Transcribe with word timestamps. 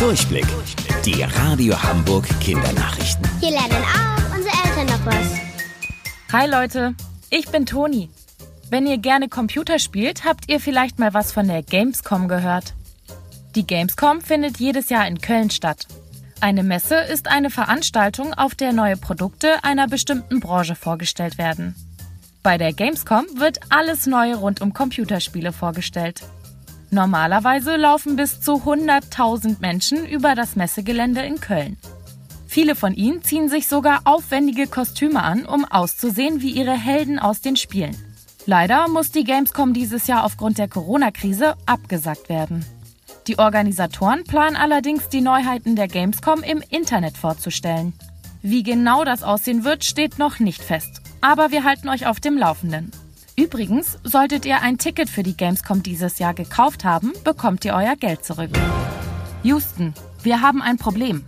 Durchblick. 0.00 0.46
Die 1.04 1.22
Radio 1.22 1.74
Hamburg 1.82 2.26
Kindernachrichten. 2.40 3.28
Hier 3.38 3.50
lernen 3.50 3.84
auch 3.84 4.34
unsere 4.34 4.54
Eltern 4.64 4.86
noch 4.86 5.04
was. 5.04 6.32
Hi 6.32 6.48
Leute, 6.48 6.94
ich 7.28 7.50
bin 7.50 7.66
Toni. 7.66 8.08
Wenn 8.70 8.86
ihr 8.86 8.96
gerne 8.96 9.28
Computer 9.28 9.78
spielt, 9.78 10.24
habt 10.24 10.50
ihr 10.50 10.58
vielleicht 10.58 10.98
mal 10.98 11.12
was 11.12 11.32
von 11.32 11.46
der 11.48 11.62
Gamescom 11.62 12.28
gehört. 12.28 12.72
Die 13.54 13.66
Gamescom 13.66 14.22
findet 14.22 14.58
jedes 14.58 14.88
Jahr 14.88 15.06
in 15.06 15.20
Köln 15.20 15.50
statt. 15.50 15.86
Eine 16.40 16.62
Messe 16.62 16.96
ist 16.96 17.28
eine 17.28 17.50
Veranstaltung, 17.50 18.32
auf 18.32 18.54
der 18.54 18.72
neue 18.72 18.96
Produkte 18.96 19.62
einer 19.64 19.86
bestimmten 19.86 20.40
Branche 20.40 20.76
vorgestellt 20.76 21.36
werden. 21.36 21.74
Bei 22.42 22.56
der 22.56 22.72
Gamescom 22.72 23.26
wird 23.34 23.60
alles 23.68 24.06
Neue 24.06 24.36
rund 24.36 24.62
um 24.62 24.72
Computerspiele 24.72 25.52
vorgestellt. 25.52 26.22
Normalerweise 26.90 27.76
laufen 27.76 28.16
bis 28.16 28.40
zu 28.40 28.62
100.000 28.64 29.56
Menschen 29.60 30.04
über 30.06 30.34
das 30.34 30.56
Messegelände 30.56 31.20
in 31.20 31.40
Köln. 31.40 31.76
Viele 32.48 32.74
von 32.74 32.94
ihnen 32.94 33.22
ziehen 33.22 33.48
sich 33.48 33.68
sogar 33.68 34.00
aufwendige 34.04 34.66
Kostüme 34.66 35.22
an, 35.22 35.46
um 35.46 35.64
auszusehen 35.64 36.40
wie 36.40 36.50
ihre 36.50 36.72
Helden 36.72 37.20
aus 37.20 37.40
den 37.40 37.54
Spielen. 37.54 37.96
Leider 38.44 38.88
muss 38.88 39.12
die 39.12 39.22
Gamescom 39.22 39.72
dieses 39.72 40.08
Jahr 40.08 40.24
aufgrund 40.24 40.58
der 40.58 40.66
Corona-Krise 40.66 41.54
abgesagt 41.66 42.28
werden. 42.28 42.64
Die 43.28 43.38
Organisatoren 43.38 44.24
planen 44.24 44.56
allerdings, 44.56 45.08
die 45.08 45.20
Neuheiten 45.20 45.76
der 45.76 45.86
Gamescom 45.86 46.42
im 46.42 46.60
Internet 46.70 47.16
vorzustellen. 47.16 47.92
Wie 48.42 48.64
genau 48.64 49.04
das 49.04 49.22
aussehen 49.22 49.62
wird, 49.62 49.84
steht 49.84 50.18
noch 50.18 50.40
nicht 50.40 50.64
fest. 50.64 51.02
Aber 51.20 51.52
wir 51.52 51.62
halten 51.62 51.88
euch 51.88 52.06
auf 52.06 52.18
dem 52.18 52.36
Laufenden. 52.36 52.90
Übrigens, 53.40 53.98
solltet 54.04 54.44
ihr 54.44 54.60
ein 54.60 54.76
Ticket 54.76 55.08
für 55.08 55.22
die 55.22 55.34
Gamescom 55.34 55.82
dieses 55.82 56.18
Jahr 56.18 56.34
gekauft 56.34 56.84
haben, 56.84 57.14
bekommt 57.24 57.64
ihr 57.64 57.72
euer 57.72 57.96
Geld 57.96 58.22
zurück. 58.22 58.50
Houston, 59.42 59.94
wir 60.22 60.42
haben 60.42 60.60
ein 60.60 60.76
Problem. 60.76 61.24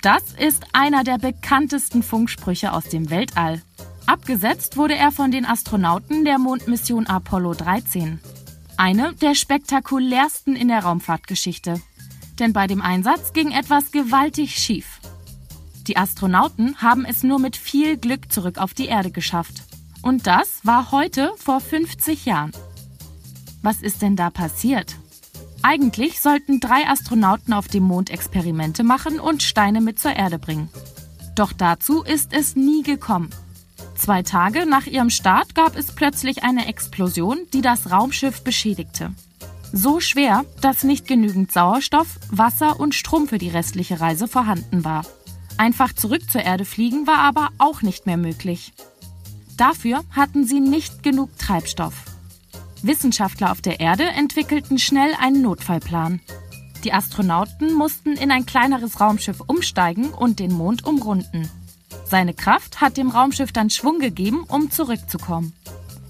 Das 0.00 0.22
ist 0.38 0.64
einer 0.72 1.04
der 1.04 1.18
bekanntesten 1.18 2.02
Funksprüche 2.02 2.72
aus 2.72 2.84
dem 2.84 3.10
Weltall. 3.10 3.60
Abgesetzt 4.06 4.78
wurde 4.78 4.96
er 4.96 5.12
von 5.12 5.30
den 5.30 5.44
Astronauten 5.44 6.24
der 6.24 6.38
Mondmission 6.38 7.06
Apollo 7.06 7.52
13. 7.52 8.20
Eine 8.78 9.12
der 9.20 9.34
spektakulärsten 9.34 10.56
in 10.56 10.68
der 10.68 10.84
Raumfahrtgeschichte. 10.84 11.82
Denn 12.38 12.54
bei 12.54 12.68
dem 12.68 12.80
Einsatz 12.80 13.34
ging 13.34 13.50
etwas 13.50 13.92
gewaltig 13.92 14.56
schief. 14.56 14.98
Die 15.86 15.98
Astronauten 15.98 16.80
haben 16.80 17.04
es 17.04 17.22
nur 17.22 17.38
mit 17.38 17.58
viel 17.58 17.98
Glück 17.98 18.32
zurück 18.32 18.56
auf 18.56 18.72
die 18.72 18.86
Erde 18.86 19.10
geschafft. 19.10 19.64
Und 20.02 20.26
das 20.26 20.60
war 20.64 20.92
heute 20.92 21.32
vor 21.36 21.60
50 21.60 22.26
Jahren. 22.26 22.52
Was 23.62 23.82
ist 23.82 24.02
denn 24.02 24.16
da 24.16 24.30
passiert? 24.30 24.96
Eigentlich 25.62 26.20
sollten 26.20 26.58
drei 26.58 26.86
Astronauten 26.88 27.52
auf 27.52 27.68
dem 27.68 27.82
Mond 27.82 28.08
Experimente 28.08 28.82
machen 28.82 29.20
und 29.20 29.42
Steine 29.42 29.82
mit 29.82 29.98
zur 29.98 30.16
Erde 30.16 30.38
bringen. 30.38 30.70
Doch 31.34 31.52
dazu 31.52 32.02
ist 32.02 32.32
es 32.32 32.56
nie 32.56 32.82
gekommen. 32.82 33.30
Zwei 33.94 34.22
Tage 34.22 34.64
nach 34.64 34.86
ihrem 34.86 35.10
Start 35.10 35.54
gab 35.54 35.76
es 35.76 35.94
plötzlich 35.94 36.42
eine 36.42 36.66
Explosion, 36.66 37.40
die 37.52 37.60
das 37.60 37.90
Raumschiff 37.90 38.42
beschädigte. 38.42 39.12
So 39.72 40.00
schwer, 40.00 40.44
dass 40.62 40.82
nicht 40.82 41.06
genügend 41.06 41.52
Sauerstoff, 41.52 42.18
Wasser 42.30 42.80
und 42.80 42.94
Strom 42.94 43.28
für 43.28 43.38
die 43.38 43.50
restliche 43.50 44.00
Reise 44.00 44.26
vorhanden 44.26 44.84
war. 44.84 45.04
Einfach 45.58 45.92
zurück 45.92 46.28
zur 46.30 46.40
Erde 46.40 46.64
fliegen 46.64 47.06
war 47.06 47.18
aber 47.18 47.50
auch 47.58 47.82
nicht 47.82 48.06
mehr 48.06 48.16
möglich. 48.16 48.72
Dafür 49.60 50.04
hatten 50.12 50.46
sie 50.46 50.58
nicht 50.58 51.02
genug 51.02 51.36
Treibstoff. 51.36 51.92
Wissenschaftler 52.80 53.52
auf 53.52 53.60
der 53.60 53.78
Erde 53.78 54.04
entwickelten 54.04 54.78
schnell 54.78 55.12
einen 55.20 55.42
Notfallplan. 55.42 56.20
Die 56.82 56.94
Astronauten 56.94 57.74
mussten 57.74 58.14
in 58.14 58.30
ein 58.30 58.46
kleineres 58.46 59.02
Raumschiff 59.02 59.42
umsteigen 59.46 60.14
und 60.14 60.38
den 60.38 60.54
Mond 60.54 60.86
umrunden. 60.86 61.50
Seine 62.06 62.32
Kraft 62.32 62.80
hat 62.80 62.96
dem 62.96 63.10
Raumschiff 63.10 63.52
dann 63.52 63.68
Schwung 63.68 63.98
gegeben, 63.98 64.44
um 64.48 64.70
zurückzukommen. 64.70 65.52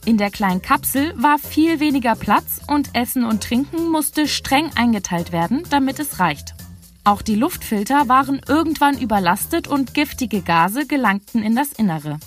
In 0.04 0.16
der 0.16 0.30
kleinen 0.30 0.62
Kapsel 0.62 1.12
war 1.20 1.40
viel 1.40 1.80
weniger 1.80 2.14
Platz 2.14 2.60
und 2.68 2.94
Essen 2.94 3.24
und 3.24 3.42
Trinken 3.42 3.90
musste 3.90 4.28
streng 4.28 4.70
eingeteilt 4.76 5.32
werden, 5.32 5.64
damit 5.70 5.98
es 5.98 6.20
reicht. 6.20 6.54
Auch 7.02 7.20
die 7.20 7.34
Luftfilter 7.34 8.06
waren 8.06 8.40
irgendwann 8.46 8.96
überlastet 8.96 9.66
und 9.66 9.92
giftige 9.92 10.40
Gase 10.40 10.86
gelangten 10.86 11.42
in 11.42 11.56
das 11.56 11.72
Innere. 11.72 12.20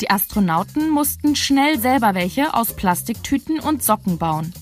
Die 0.00 0.10
Astronauten 0.10 0.90
mussten 0.90 1.34
schnell 1.34 1.80
selber 1.80 2.14
welche 2.14 2.54
aus 2.54 2.74
Plastiktüten 2.74 3.58
und 3.58 3.82
Socken 3.82 4.18
bauen. 4.18 4.52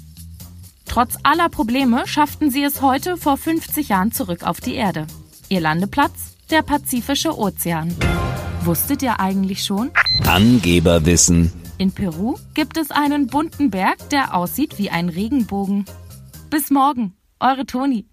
Trotz 0.86 1.16
aller 1.24 1.50
Probleme 1.50 2.06
schafften 2.06 2.50
sie 2.50 2.62
es 2.62 2.80
heute 2.80 3.19
vor 3.19 3.36
50 3.36 3.91
Jahren 3.91 4.12
zurück 4.12 4.44
auf 4.44 4.60
die 4.60 4.75
Erde. 4.75 5.06
Ihr 5.48 5.60
Landeplatz? 5.60 6.36
Der 6.50 6.62
Pazifische 6.62 7.36
Ozean. 7.36 7.94
Wusstet 8.62 9.02
ihr 9.02 9.20
eigentlich 9.20 9.64
schon? 9.64 9.91
Angeberwissen. 10.25 11.52
In 11.76 11.92
Peru 11.92 12.36
gibt 12.54 12.78
es 12.78 12.91
einen 12.91 13.26
bunten 13.26 13.70
Berg, 13.70 14.08
der 14.08 14.34
aussieht 14.34 14.78
wie 14.78 14.88
ein 14.88 15.10
Regenbogen. 15.10 15.84
Bis 16.48 16.70
morgen, 16.70 17.14
eure 17.41 17.66
Toni. 17.66 18.06